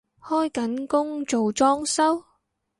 [0.19, 2.23] 開緊工做裝修？